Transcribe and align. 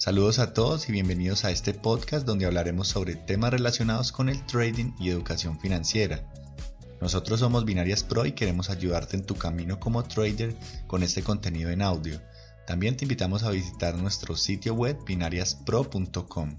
Saludos 0.00 0.38
a 0.38 0.54
todos 0.54 0.88
y 0.88 0.92
bienvenidos 0.92 1.44
a 1.44 1.50
este 1.50 1.74
podcast 1.74 2.26
donde 2.26 2.46
hablaremos 2.46 2.88
sobre 2.88 3.16
temas 3.16 3.50
relacionados 3.50 4.12
con 4.12 4.30
el 4.30 4.46
trading 4.46 4.94
y 4.98 5.10
educación 5.10 5.60
financiera. 5.60 6.24
Nosotros 7.02 7.40
somos 7.40 7.66
Binarias 7.66 8.02
Pro 8.02 8.24
y 8.24 8.32
queremos 8.32 8.70
ayudarte 8.70 9.18
en 9.18 9.26
tu 9.26 9.34
camino 9.34 9.78
como 9.78 10.02
trader 10.04 10.56
con 10.86 11.02
este 11.02 11.22
contenido 11.22 11.68
en 11.68 11.82
audio. 11.82 12.18
También 12.66 12.96
te 12.96 13.04
invitamos 13.04 13.42
a 13.42 13.50
visitar 13.50 13.94
nuestro 13.98 14.36
sitio 14.36 14.72
web 14.72 14.96
binariaspro.com. 15.04 16.58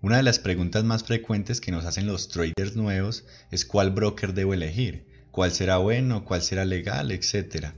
Una 0.00 0.16
de 0.18 0.22
las 0.22 0.38
preguntas 0.38 0.84
más 0.84 1.02
frecuentes 1.02 1.60
que 1.60 1.72
nos 1.72 1.86
hacen 1.86 2.06
los 2.06 2.28
traders 2.28 2.76
nuevos 2.76 3.24
es 3.50 3.64
cuál 3.64 3.90
broker 3.90 4.32
debo 4.32 4.54
elegir, 4.54 5.08
cuál 5.32 5.50
será 5.50 5.78
bueno, 5.78 6.24
cuál 6.24 6.40
será 6.40 6.64
legal, 6.64 7.10
etc. 7.10 7.72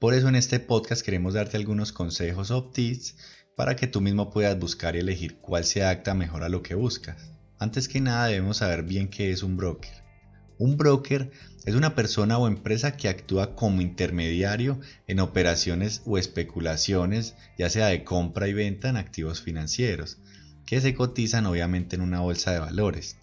Por 0.00 0.14
eso 0.14 0.28
en 0.28 0.34
este 0.34 0.60
podcast 0.60 1.02
queremos 1.02 1.34
darte 1.34 1.58
algunos 1.58 1.92
consejos 1.92 2.50
o 2.50 2.64
tips 2.64 3.16
para 3.54 3.76
que 3.76 3.86
tú 3.86 4.00
mismo 4.00 4.30
puedas 4.30 4.58
buscar 4.58 4.96
y 4.96 5.00
elegir 5.00 5.36
cuál 5.36 5.66
se 5.66 5.82
adapta 5.82 6.14
mejor 6.14 6.42
a 6.42 6.48
lo 6.48 6.62
que 6.62 6.74
buscas. 6.74 7.32
Antes 7.58 7.86
que 7.86 8.00
nada 8.00 8.28
debemos 8.28 8.56
saber 8.56 8.82
bien 8.82 9.10
qué 9.10 9.30
es 9.30 9.42
un 9.42 9.58
broker. 9.58 9.92
Un 10.56 10.78
broker 10.78 11.30
es 11.66 11.74
una 11.74 11.94
persona 11.94 12.38
o 12.38 12.48
empresa 12.48 12.96
que 12.96 13.10
actúa 13.10 13.54
como 13.54 13.82
intermediario 13.82 14.80
en 15.06 15.20
operaciones 15.20 16.00
o 16.06 16.16
especulaciones, 16.16 17.34
ya 17.58 17.68
sea 17.68 17.88
de 17.88 18.02
compra 18.02 18.48
y 18.48 18.54
venta 18.54 18.88
en 18.88 18.96
activos 18.96 19.42
financieros, 19.42 20.16
que 20.64 20.80
se 20.80 20.94
cotizan 20.94 21.44
obviamente 21.44 21.96
en 21.96 22.00
una 22.00 22.20
bolsa 22.20 22.52
de 22.52 22.60
valores. 22.60 23.18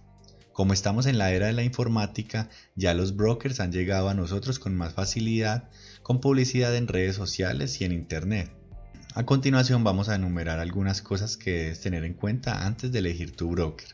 Como 0.57 0.73
estamos 0.73 1.05
en 1.05 1.20
la 1.20 1.31
era 1.31 1.45
de 1.45 1.53
la 1.53 1.61
informática, 1.61 2.49
ya 2.75 2.95
los 2.95 3.16
brokers 3.16 3.59
han 3.59 3.71
llegado 3.71 4.09
a 4.09 4.16
nosotros 4.16 4.57
con 4.57 4.75
más 4.75 4.95
facilidad, 4.95 5.70
con 6.02 6.20
publicidad 6.20 6.75
en 6.75 6.88
redes 6.88 7.16
sociales 7.16 7.80
y 7.80 7.86
en 7.86 7.91
Internet. 7.91 8.52
A 9.14 9.23
continuación 9.23 9.83
vamos 9.83 10.09
a 10.09 10.16
enumerar 10.16 10.59
algunas 10.59 11.03
cosas 11.03 11.38
que 11.38 11.52
debes 11.52 11.81
tener 11.81 12.03
en 12.05 12.16
cuenta 12.16 12.66
antes 12.66 12.91
de 12.91 12.97
elegir 12.97 13.36
tu 13.36 13.52
broker. 13.52 13.89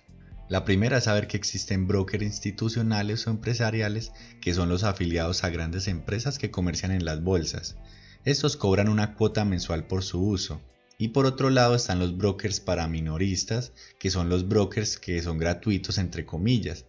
La 0.47 0.63
primera 0.63 0.99
es 0.99 1.03
saber 1.03 1.27
que 1.27 1.35
existen 1.35 1.85
brokers 1.85 2.23
institucionales 2.23 3.27
o 3.27 3.31
empresariales 3.31 4.13
que 4.39 4.53
son 4.53 4.69
los 4.69 4.85
afiliados 4.85 5.43
a 5.43 5.49
grandes 5.49 5.89
empresas 5.89 6.39
que 6.39 6.49
comercian 6.49 6.93
en 6.93 7.03
las 7.03 7.21
bolsas. 7.21 7.75
Estos 8.23 8.55
cobran 8.55 8.87
una 8.87 9.15
cuota 9.15 9.43
mensual 9.43 9.85
por 9.85 10.01
su 10.01 10.25
uso. 10.25 10.61
Y 11.03 11.09
por 11.09 11.25
otro 11.25 11.49
lado 11.49 11.75
están 11.75 11.99
los 11.99 12.15
brokers 12.15 12.61
para 12.61 12.87
minoristas, 12.87 13.73
que 13.99 14.09
son 14.09 14.29
los 14.29 14.47
brokers 14.47 14.97
que 14.97 15.21
son 15.21 15.37
gratuitos 15.37 15.97
entre 15.97 16.25
comillas, 16.25 16.85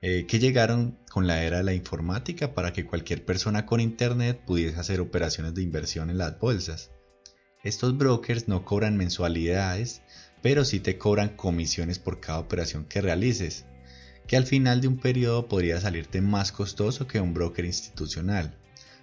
eh, 0.00 0.26
que 0.28 0.38
llegaron 0.38 0.96
con 1.10 1.26
la 1.26 1.42
era 1.42 1.56
de 1.56 1.64
la 1.64 1.74
informática 1.74 2.54
para 2.54 2.72
que 2.72 2.86
cualquier 2.86 3.24
persona 3.24 3.66
con 3.66 3.80
internet 3.80 4.40
pudiese 4.46 4.78
hacer 4.78 5.00
operaciones 5.00 5.54
de 5.54 5.62
inversión 5.62 6.08
en 6.08 6.18
las 6.18 6.38
bolsas. 6.38 6.92
Estos 7.64 7.98
brokers 7.98 8.46
no 8.46 8.64
cobran 8.64 8.96
mensualidades, 8.96 10.02
pero 10.40 10.64
sí 10.64 10.78
te 10.78 10.96
cobran 10.96 11.30
comisiones 11.30 11.98
por 11.98 12.20
cada 12.20 12.38
operación 12.38 12.84
que 12.84 13.00
realices, 13.00 13.64
que 14.28 14.36
al 14.36 14.46
final 14.46 14.80
de 14.80 14.86
un 14.86 15.00
periodo 15.00 15.48
podría 15.48 15.80
salirte 15.80 16.20
más 16.20 16.52
costoso 16.52 17.08
que 17.08 17.20
un 17.20 17.34
broker 17.34 17.64
institucional 17.64 18.56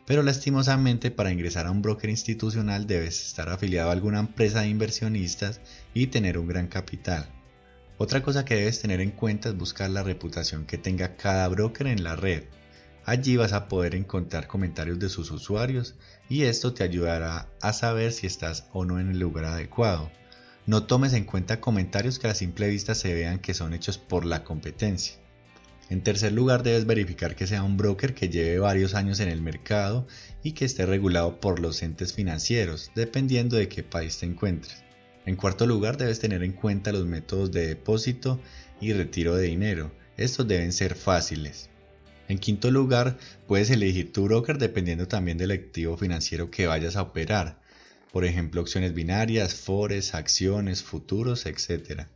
pero 0.05 0.21
lastimosamente 0.21 1.11
para 1.11 1.31
ingresar 1.31 1.65
a 1.65 1.71
un 1.71 1.81
broker 1.81 2.09
institucional 2.09 2.87
debes 2.87 3.25
estar 3.25 3.49
afiliado 3.49 3.89
a 3.89 3.93
alguna 3.93 4.19
empresa 4.19 4.61
de 4.61 4.69
inversionistas 4.69 5.61
y 5.93 6.07
tener 6.07 6.37
un 6.37 6.47
gran 6.47 6.67
capital. 6.67 7.27
Otra 7.97 8.21
cosa 8.21 8.45
que 8.45 8.55
debes 8.55 8.81
tener 8.81 9.01
en 9.01 9.11
cuenta 9.11 9.49
es 9.49 9.57
buscar 9.57 9.89
la 9.89 10.03
reputación 10.03 10.65
que 10.65 10.77
tenga 10.77 11.15
cada 11.15 11.47
broker 11.47 11.87
en 11.87 12.03
la 12.03 12.15
red. 12.15 12.43
Allí 13.05 13.37
vas 13.37 13.53
a 13.53 13.67
poder 13.67 13.95
encontrar 13.95 14.47
comentarios 14.47 14.99
de 14.99 15.09
sus 15.09 15.31
usuarios 15.31 15.95
y 16.27 16.43
esto 16.43 16.73
te 16.73 16.83
ayudará 16.83 17.47
a 17.61 17.73
saber 17.73 18.11
si 18.11 18.27
estás 18.27 18.67
o 18.73 18.83
no 18.83 18.99
en 18.99 19.11
el 19.11 19.19
lugar 19.19 19.45
adecuado. 19.45 20.11
No 20.65 20.83
tomes 20.83 21.13
en 21.13 21.25
cuenta 21.25 21.61
comentarios 21.61 22.19
que 22.19 22.27
a 22.27 22.35
simple 22.35 22.67
vista 22.67 22.95
se 22.95 23.13
vean 23.13 23.39
que 23.39 23.53
son 23.53 23.73
hechos 23.73 23.97
por 23.97 24.25
la 24.25 24.43
competencia. 24.43 25.24
En 25.89 26.01
tercer 26.01 26.31
lugar, 26.31 26.63
debes 26.63 26.85
verificar 26.87 27.35
que 27.35 27.45
sea 27.45 27.63
un 27.63 27.77
broker 27.77 28.15
que 28.15 28.29
lleve 28.29 28.57
varios 28.57 28.95
años 28.95 29.19
en 29.19 29.29
el 29.29 29.41
mercado 29.41 30.07
y 30.41 30.53
que 30.53 30.65
esté 30.65 30.85
regulado 30.85 31.39
por 31.39 31.59
los 31.59 31.83
entes 31.83 32.13
financieros, 32.13 32.91
dependiendo 32.95 33.55
de 33.55 33.67
qué 33.67 33.83
país 33.83 34.17
te 34.17 34.25
encuentres. 34.25 34.83
En 35.27 35.35
cuarto 35.35 35.67
lugar, 35.67 35.97
debes 35.97 36.19
tener 36.19 36.43
en 36.43 36.53
cuenta 36.53 36.91
los 36.91 37.05
métodos 37.05 37.51
de 37.51 37.67
depósito 37.67 38.39
y 38.81 38.93
retiro 38.93 39.35
de 39.35 39.47
dinero. 39.47 39.91
Estos 40.17 40.47
deben 40.47 40.71
ser 40.73 40.95
fáciles. 40.95 41.69
En 42.27 42.39
quinto 42.39 42.71
lugar, 42.71 43.17
puedes 43.47 43.69
elegir 43.69 44.11
tu 44.11 44.23
broker 44.23 44.57
dependiendo 44.57 45.07
también 45.07 45.37
del 45.37 45.51
activo 45.51 45.97
financiero 45.97 46.49
que 46.49 46.65
vayas 46.65 46.95
a 46.95 47.03
operar. 47.03 47.59
Por 48.11 48.25
ejemplo, 48.25 48.61
opciones 48.61 48.93
binarias, 48.93 49.53
forex, 49.53 50.15
acciones, 50.15 50.81
futuros, 50.81 51.45
etc. 51.45 52.07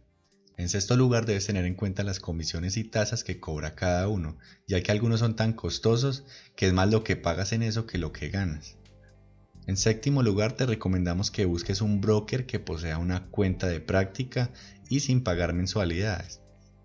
En 0.60 0.68
sexto 0.68 0.98
lugar, 0.98 1.26
debes 1.26 1.46
tener 1.46 1.64
en 1.64 1.74
cuenta 1.74 2.04
las 2.04 2.20
comisiones 2.20 2.76
y 2.76 2.84
tasas 2.84 3.24
que 3.24 3.40
cobra 3.40 3.76
cada 3.76 4.10
uno, 4.10 4.38
ya 4.68 4.84
que 4.84 4.92
algunos 4.92 5.22
son 5.22 5.38
tan 5.38 5.54
costosos 5.54 6.26
que 6.58 6.68
es 6.68 6.74
más 6.74 6.92
lo 6.92 7.02
que 7.02 7.16
pagas 7.16 7.54
en 7.54 7.64
eso 7.64 7.86
que 7.86 7.98
lo 7.98 8.12
que 8.12 8.28
ganas. 8.28 8.76
En 9.68 9.78
séptimo 9.78 10.22
lugar, 10.22 10.58
te 10.58 10.66
recomendamos 10.66 11.32
que 11.32 11.46
busques 11.46 11.80
un 11.80 12.02
broker 12.02 12.46
que 12.46 12.60
posea 12.60 12.98
una 12.98 13.28
cuenta 13.28 13.68
de 13.68 13.80
práctica 13.80 14.52
y 14.90 15.00
sin 15.00 15.24
pagar 15.24 15.54
mensualidades. 15.54 16.42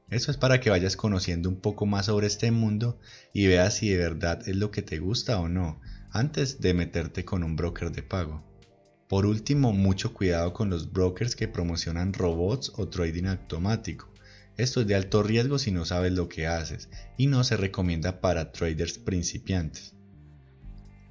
Eso 0.08 0.30
es 0.30 0.36
para 0.36 0.60
que 0.60 0.70
vayas 0.70 0.96
conociendo 0.96 1.48
un 1.48 1.60
poco 1.60 1.84
más 1.84 2.06
sobre 2.06 2.28
este 2.28 2.52
mundo 2.52 3.00
y 3.32 3.48
veas 3.48 3.74
si 3.74 3.88
de 3.88 3.96
verdad 3.96 4.48
es 4.48 4.54
lo 4.54 4.70
que 4.70 4.82
te 4.82 5.00
gusta 5.00 5.40
o 5.40 5.48
no, 5.48 5.80
antes 6.12 6.60
de 6.60 6.74
meterte 6.74 7.24
con 7.24 7.42
un 7.42 7.56
broker 7.56 7.90
de 7.90 8.04
pago. 8.04 8.53
Por 9.08 9.26
último, 9.26 9.72
mucho 9.72 10.14
cuidado 10.14 10.54
con 10.54 10.70
los 10.70 10.92
brokers 10.92 11.36
que 11.36 11.46
promocionan 11.46 12.14
robots 12.14 12.72
o 12.76 12.88
trading 12.88 13.26
automático. 13.26 14.08
Esto 14.56 14.80
es 14.80 14.86
de 14.86 14.94
alto 14.94 15.22
riesgo 15.22 15.58
si 15.58 15.72
no 15.72 15.84
sabes 15.84 16.12
lo 16.12 16.28
que 16.28 16.46
haces 16.46 16.88
y 17.18 17.26
no 17.26 17.44
se 17.44 17.56
recomienda 17.56 18.20
para 18.20 18.50
traders 18.52 18.98
principiantes. 18.98 19.94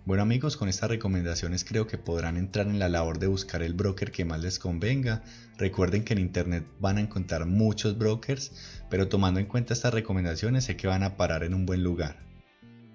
Bueno 0.05 0.23
amigos, 0.23 0.57
con 0.57 0.69
estas 0.69 0.89
recomendaciones 0.89 1.63
creo 1.63 1.85
que 1.85 1.97
podrán 1.97 2.35
entrar 2.35 2.67
en 2.67 2.79
la 2.79 2.89
labor 2.89 3.19
de 3.19 3.27
buscar 3.27 3.61
el 3.61 3.73
broker 3.73 4.11
que 4.11 4.25
más 4.25 4.41
les 4.41 4.59
convenga. 4.59 5.23
Recuerden 5.57 6.03
que 6.03 6.13
en 6.13 6.19
internet 6.19 6.65
van 6.79 6.97
a 6.97 7.01
encontrar 7.01 7.45
muchos 7.45 7.97
brokers, 7.97 8.51
pero 8.89 9.07
tomando 9.07 9.39
en 9.39 9.45
cuenta 9.45 9.73
estas 9.73 9.93
recomendaciones 9.93 10.65
sé 10.65 10.75
que 10.75 10.87
van 10.87 11.03
a 11.03 11.15
parar 11.15 11.43
en 11.43 11.53
un 11.53 11.65
buen 11.65 11.83
lugar. 11.83 12.32